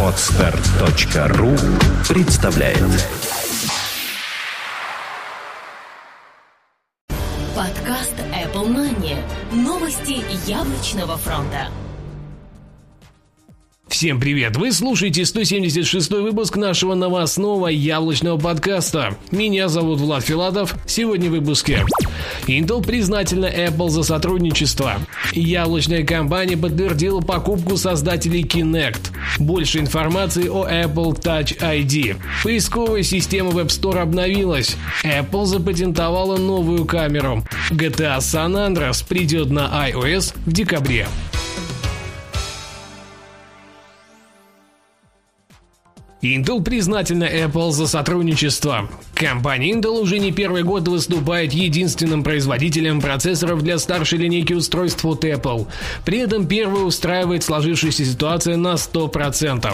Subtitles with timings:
[0.00, 1.50] Отстар.ру
[2.08, 2.78] представляет
[7.56, 9.16] Подкаст Apple Money.
[9.52, 11.68] Новости яблочного фронта.
[13.94, 14.56] Всем привет!
[14.56, 19.16] Вы слушаете 176 выпуск нашего новостного яблочного подкаста.
[19.30, 20.74] Меня зовут Влад Филатов.
[20.84, 21.84] Сегодня в выпуске.
[22.48, 24.96] Intel признательна Apple за сотрудничество.
[25.30, 29.12] Яблочная компания подтвердила покупку создателей Kinect.
[29.38, 32.16] Больше информации о Apple Touch ID.
[32.42, 34.76] Поисковая система Web Store обновилась.
[35.04, 37.44] Apple запатентовала новую камеру.
[37.70, 41.06] GTA San Andreas придет на iOS в декабре.
[46.24, 48.88] Intel признательна Apple за сотрудничество.
[49.14, 55.24] Компания Intel уже не первый год выступает единственным производителем процессоров для старшей линейки устройств от
[55.24, 55.66] Apple.
[56.04, 59.70] При этом первый устраивает сложившуюся ситуацию на 100%.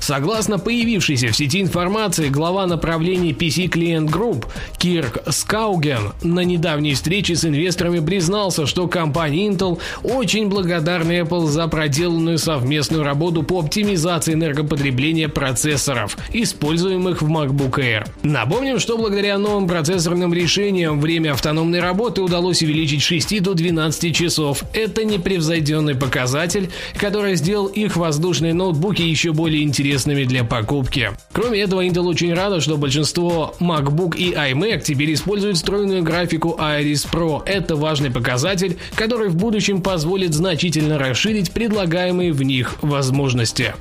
[0.00, 4.46] Согласно появившейся в сети информации, глава направления PC Client Group
[4.78, 11.68] Кирк Скауген на недавней встрече с инвесторами признался, что компания Intel очень благодарна Apple за
[11.68, 18.08] проделанную совместную работу по оптимизации энергопотребления процессоров процессоров, используемых в MacBook Air.
[18.22, 24.14] Напомним, что благодаря новым процессорным решениям время автономной работы удалось увеличить с 6 до 12
[24.16, 24.64] часов.
[24.72, 31.10] Это непревзойденный показатель, который сделал их воздушные ноутбуки еще более интересными для покупки.
[31.32, 37.06] Кроме этого, Intel очень рада, что большинство MacBook и iMac теперь используют встроенную графику Iris
[37.10, 37.42] Pro.
[37.44, 43.74] Это важный показатель, который в будущем позволит значительно расширить предлагаемые в них возможности.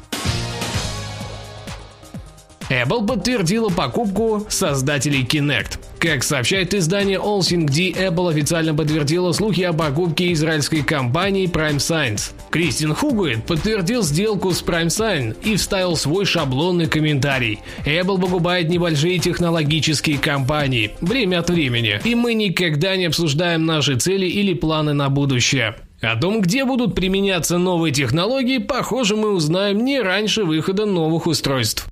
[2.69, 5.79] Apple подтвердила покупку создателей Kinect.
[5.99, 12.33] Как сообщает издание AllThingD, Apple официально подтвердила слухи о покупке израильской компании Prime Science.
[12.49, 17.59] Кристин Хугуит подтвердил сделку с Prime Science и вставил свой шаблонный комментарий.
[17.85, 24.25] Apple покупает небольшие технологические компании время от времени, и мы никогда не обсуждаем наши цели
[24.25, 25.75] или планы на будущее.
[26.01, 31.87] О том, где будут применяться новые технологии, похоже, мы узнаем не раньше выхода новых устройств.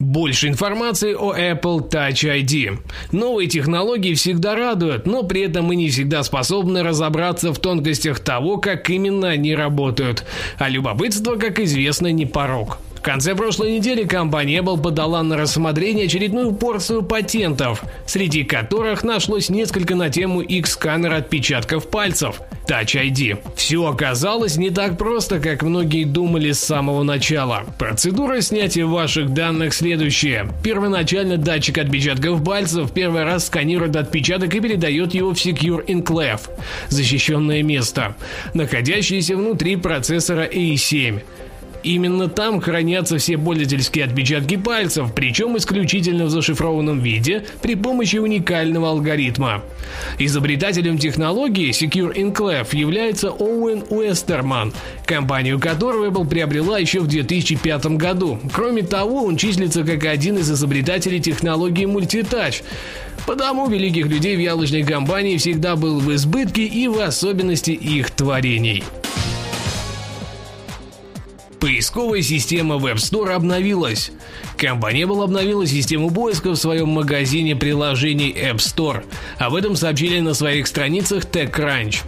[0.00, 2.78] Больше информации о Apple Touch ID.
[3.12, 8.56] Новые технологии всегда радуют, но при этом мы не всегда способны разобраться в тонкостях того,
[8.56, 10.24] как именно они работают.
[10.56, 12.78] А любопытство, как известно, не порог.
[13.00, 19.48] В конце прошлой недели компания Apple подала на рассмотрение очередную порцию патентов, среди которых нашлось
[19.48, 23.38] несколько на тему X-камер отпечатков пальцев– Touch ID.
[23.56, 27.64] Все оказалось не так просто, как многие думали с самого начала.
[27.78, 30.48] Процедура снятия ваших данных следующая.
[30.62, 36.42] Первоначально датчик отпечатков пальцев первый раз сканирует отпечаток и передает его в Secure Enclave–
[36.90, 38.14] защищенное место,
[38.52, 41.22] находящееся внутри процессора A7.
[41.82, 48.90] Именно там хранятся все пользовательские отпечатки пальцев, причем исключительно в зашифрованном виде при помощи уникального
[48.90, 49.62] алгоритма.
[50.18, 54.72] Изобретателем технологии Secure Enclave является Оуэн Уэстерман,
[55.06, 58.38] компанию которого Apple приобрела еще в 2005 году.
[58.52, 62.62] Кроме того, он числится как один из изобретателей технологии Multitouch,
[63.26, 68.82] Потому великих людей в яблочной компании всегда был в избытке и в особенности их творений.
[71.60, 74.12] Поисковая система Web Store обновилась.
[74.56, 79.04] Компания Apple обновила систему поиска в своем магазине приложений App Store.
[79.38, 81.98] Об этом сообщили на своих страницах TechCrunch.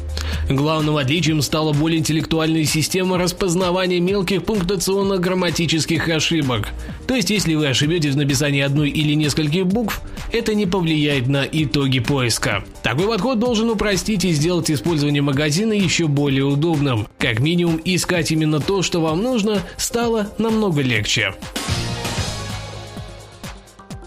[0.48, 6.68] Главным отличием стала более интеллектуальная система распознавания мелких пунктуационно-грамматических ошибок.
[7.06, 10.00] То есть, если вы ошибетесь в написании одной или нескольких букв,
[10.32, 12.64] это не повлияет на итоги поиска.
[12.82, 17.06] Такой подход должен упростить и сделать использование магазина еще более удобным.
[17.18, 21.34] Как минимум, искать именно то, что вам нужно, стало намного легче.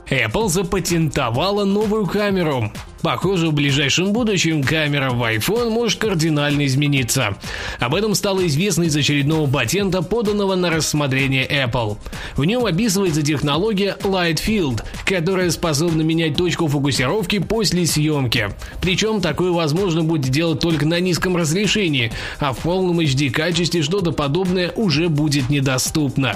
[0.09, 2.71] Apple запатентовала новую камеру.
[3.05, 7.37] Похоже, в ближайшем будущем камера в iPhone может кардинально измениться.
[7.79, 11.97] Об этом стало известно из очередного патента, поданного на рассмотрение Apple.
[12.35, 18.49] В нем описывается технология Light Field, которая способна менять точку фокусировки после съемки.
[18.81, 24.13] Причем такое возможно будет делать только на низком разрешении, а в полном HD качестве что-то
[24.13, 26.35] подобное уже будет недоступно.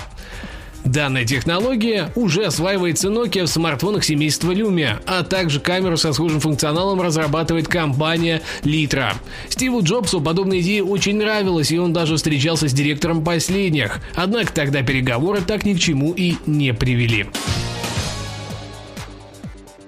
[0.86, 7.02] Данная технология уже осваивается Nokia в смартфонах семейства Lumia, а также камеру со схожим функционалом
[7.02, 9.14] разрабатывает компания Litra.
[9.50, 14.00] Стиву Джобсу подобная идея очень нравилась, и он даже встречался с директором последних.
[14.16, 17.28] Однако тогда переговоры так ни к чему и не привели.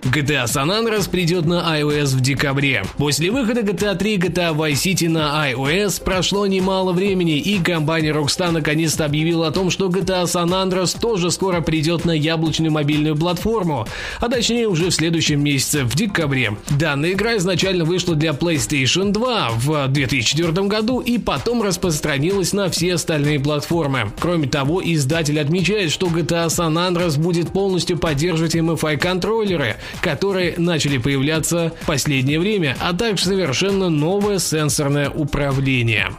[0.02, 2.84] GTA San Andreas придет на iOS в декабре.
[2.98, 8.12] После выхода GTA 3 и GTA Vice City на iOS прошло немало времени, и компания
[8.12, 13.16] Rockstar наконец-то объявила о том, что GTA San Andreas тоже скоро придет на яблочную мобильную
[13.16, 13.88] платформу,
[14.20, 16.58] а точнее уже в следующем месяце, в декабре.
[16.80, 22.96] Данная игра изначально вышла для PlayStation 2 в 2004 году и потом распространилась на все
[22.96, 24.12] остальные платформы.
[24.20, 30.98] Кроме того, издатель отмечает, что GTA San Andreas будет полностью поддерживать MFI контроллеры, которые начали
[30.98, 36.12] появляться в последнее время, а также совершенно новое сенсорное управление.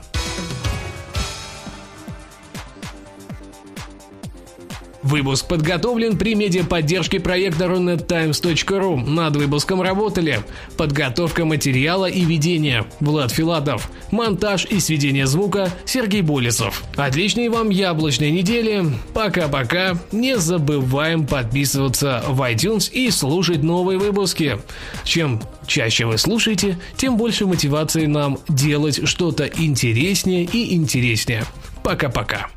[5.03, 8.97] Выпуск подготовлен при медиаподдержке проекта runettimes.ru.
[9.09, 10.41] Над выпуском работали
[10.77, 16.85] подготовка материала и ведение Влад Филатов, монтаж и сведение звука Сергей Болесов.
[16.97, 18.85] Отличной вам яблочной недели.
[19.13, 19.99] Пока-пока.
[20.13, 24.59] Не забываем подписываться в iTunes и слушать новые выпуски.
[25.03, 31.45] Чем чаще вы слушаете, тем больше мотивации нам делать что-то интереснее и интереснее.
[31.83, 32.49] Пока-пока.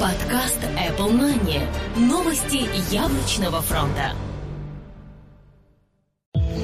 [0.00, 1.60] Подкаст Apple Money.
[1.96, 4.12] Новости яблочного фронта.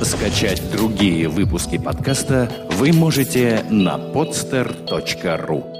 [0.03, 5.72] Скачать другие выпуски подкаста вы можете на podster.ru